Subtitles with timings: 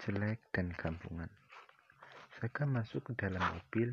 [0.00, 1.28] jelek dan kampungan.
[2.40, 3.92] Saka masuk ke dalam mobil,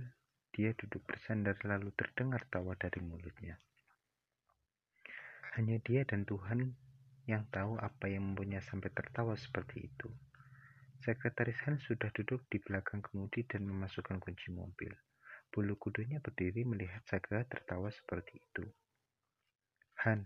[0.56, 3.60] dia duduk bersandar lalu terdengar tawa dari mulutnya.
[5.60, 6.72] Hanya dia dan Tuhan
[7.28, 10.08] yang tahu apa yang mempunyai sampai tertawa seperti itu.
[11.04, 14.96] Sekretaris Han sudah duduk di belakang kemudi dan memasukkan kunci mobil.
[15.52, 18.64] Bulu kudunya berdiri melihat Saga tertawa seperti itu.
[20.08, 20.24] Han,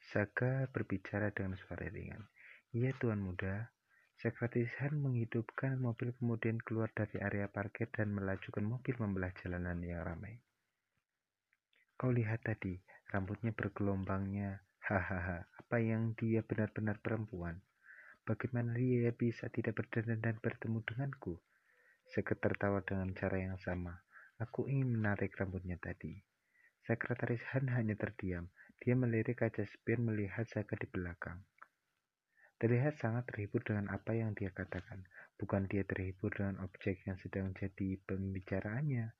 [0.00, 2.24] Saga berbicara dengan suara ringan.
[2.72, 3.68] Iya, Tuan Muda,
[4.20, 10.04] Sekretaris Han menghidupkan mobil kemudian keluar dari area parkir dan melajukan mobil membelah jalanan yang
[10.04, 10.36] ramai.
[11.96, 12.76] Kau lihat tadi,
[13.08, 14.60] rambutnya bergelombangnya.
[14.84, 17.64] Hahaha, apa yang dia benar-benar perempuan?
[18.28, 21.40] Bagaimana dia bisa tidak berdandan dan bertemu denganku?
[22.12, 24.04] Sekretaris tertawa dengan cara yang sama.
[24.36, 26.20] Aku ingin menarik rambutnya tadi.
[26.84, 28.52] Sekretaris Han hanya terdiam.
[28.84, 31.40] Dia melirik kaca spion melihat saya di belakang.
[32.60, 35.00] Terlihat sangat terhibur dengan apa yang dia katakan,
[35.40, 39.16] bukan dia terhibur dengan objek yang sedang jadi pembicaraannya.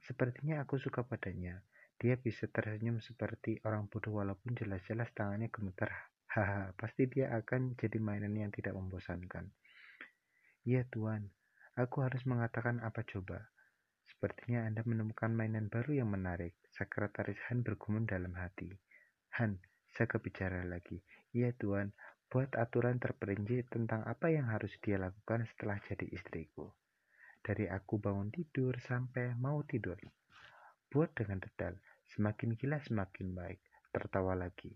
[0.00, 1.60] Sepertinya aku suka padanya.
[2.00, 5.92] Dia bisa tersenyum seperti orang bodoh walaupun jelas-jelas tangannya gemetar.
[6.32, 9.52] Haha, pasti dia akan jadi mainan yang tidak membosankan.
[10.64, 11.28] Iya tuan,
[11.76, 13.52] aku harus mengatakan apa coba.
[14.08, 16.56] Sepertinya Anda menemukan mainan baru yang menarik.
[16.72, 18.72] Sekretaris Han bergumam dalam hati.
[19.36, 19.60] Han,
[19.92, 21.04] saya kebicara lagi.
[21.36, 21.92] Iya tuan,
[22.32, 26.72] buat aturan terperinci tentang apa yang harus dia lakukan setelah jadi istriku.
[27.44, 30.00] Dari aku bangun tidur sampai mau tidur.
[30.88, 31.76] Buat dengan detail,
[32.16, 33.60] semakin gila semakin baik.
[33.92, 34.72] Tertawa lagi.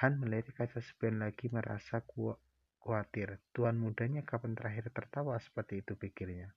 [0.00, 3.44] Han melirik kaca spion lagi merasa khawatir.
[3.52, 6.48] Tuan mudanya kapan terakhir tertawa seperti itu pikirnya.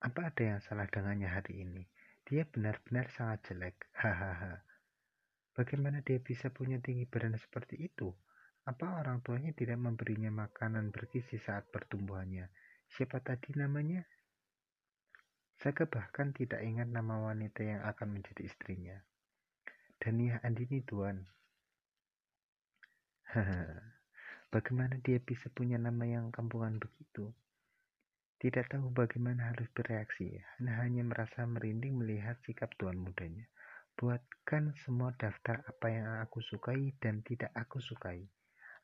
[0.00, 1.84] Apa ada yang salah dengannya hari ini?
[2.24, 3.76] Dia benar-benar sangat jelek.
[4.00, 4.65] Hahaha.
[5.56, 8.12] Bagaimana dia bisa punya tinggi badan seperti itu?
[8.68, 12.52] Apa orang tuanya tidak memberinya makanan bergizi saat pertumbuhannya?
[12.92, 14.04] Siapa tadi namanya?
[15.56, 19.00] Saya bahkan tidak ingat nama wanita yang akan menjadi istrinya.
[19.96, 21.24] Dania Andini Tuan.
[24.52, 27.32] bagaimana dia bisa punya nama yang kampungan begitu?
[28.36, 33.48] Tidak tahu bagaimana harus bereaksi, hanya merasa merinding melihat sikap tuan mudanya.
[33.96, 38.28] Buatkan semua daftar apa yang aku sukai dan tidak aku sukai.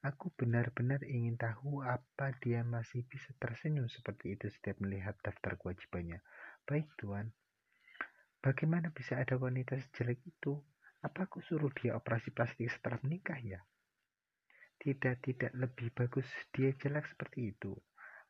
[0.00, 6.24] Aku benar-benar ingin tahu apa dia masih bisa tersenyum seperti itu setiap melihat daftar kewajibannya.
[6.64, 7.28] Baik, Tuan.
[8.40, 10.56] Bagaimana bisa ada wanita sejelek itu?
[11.04, 13.60] Apa aku suruh dia operasi plastik setelah menikah ya?
[14.80, 16.24] Tidak, tidak lebih bagus
[16.56, 17.76] dia jelek seperti itu.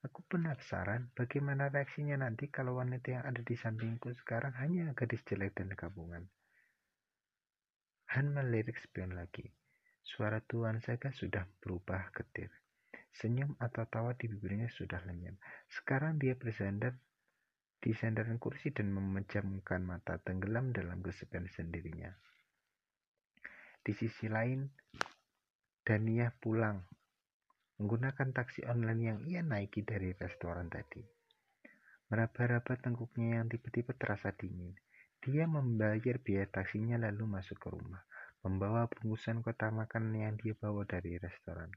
[0.03, 5.54] Aku penasaran bagaimana reaksinya nanti kalau wanita yang ada di sampingku sekarang hanya gadis jelek
[5.54, 6.26] dan gabungan.
[8.12, 9.49] Han melirik spion lagi.
[10.05, 12.53] Suara Tuan Saga sudah berubah getir.
[13.09, 15.41] Senyum atau tawa di bibirnya sudah lenyap.
[15.73, 16.93] Sekarang dia bersandar
[17.81, 22.12] di sandaran kursi dan memejamkan mata tenggelam dalam kesepian sendirinya.
[23.81, 24.69] Di sisi lain,
[25.83, 26.79] Dania pulang
[27.81, 31.03] menggunakan taksi online yang ia naiki dari restoran tadi.
[32.12, 34.77] Meraba-raba tengkuknya yang tiba-tiba terasa dingin.
[35.22, 38.03] Dia membayar biaya taksinya lalu masuk ke rumah,
[38.43, 41.71] membawa bungkusan kotak makanan yang dia bawa dari restoran.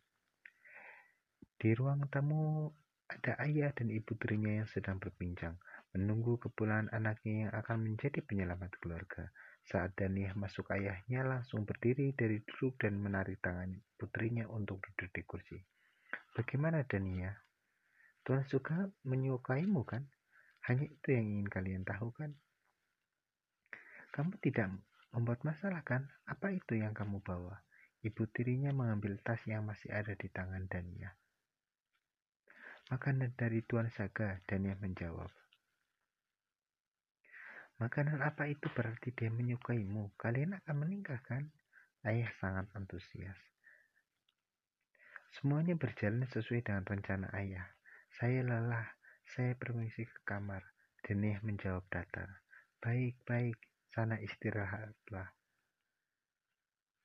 [1.54, 2.74] Di ruang tamu
[3.06, 5.62] ada ayah dan ibu tirinya yang sedang berbincang,
[5.94, 9.30] menunggu kepulangan anaknya yang akan menjadi penyelamat keluarga.
[9.62, 15.22] Saat Daniah masuk ayahnya langsung berdiri dari duduk dan menarik tangan putrinya untuk duduk di
[15.22, 15.58] kursi.
[16.34, 17.38] Bagaimana Daniah?
[18.26, 20.02] Tuhan suka menyukaimu kan?
[20.66, 22.34] Hanya itu yang ingin kalian tahu kan?
[24.16, 24.72] Kamu tidak
[25.12, 26.08] membuat masalah kan?
[26.24, 27.60] Apa itu yang kamu bawa?
[28.00, 31.12] Ibu tirinya mengambil tas yang masih ada di tangan Dania.
[32.88, 35.28] Makanan dari Tuan Saga, Dania menjawab.
[37.76, 40.16] Makanan apa itu berarti dia menyukaimu?
[40.16, 41.52] Kalian akan menikah kan?
[42.08, 43.36] Ayah sangat antusias.
[45.36, 47.68] Semuanya berjalan sesuai dengan rencana ayah.
[48.16, 48.96] Saya lelah,
[49.28, 50.64] saya permisi ke kamar.
[51.04, 52.32] Dania menjawab datar.
[52.80, 53.60] Baik, baik,
[53.96, 55.32] sana istirahatlah.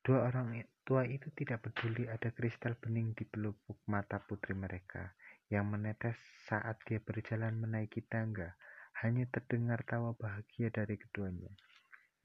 [0.02, 5.14] Dua orang tua itu tidak peduli ada kristal bening di pelupuk mata putri mereka
[5.46, 6.18] yang menetes
[6.50, 8.58] saat dia berjalan menaiki tangga.
[9.06, 11.54] Hanya terdengar tawa bahagia dari keduanya.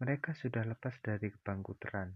[0.01, 2.11] Mereka sudah lepas dari kebangkutan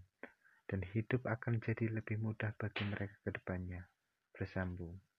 [0.68, 3.88] dan hidup akan jadi lebih mudah bagi mereka ke depannya.
[4.36, 5.00] Bersambung.